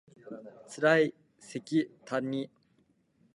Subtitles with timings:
[0.67, 2.49] つらいせきたんに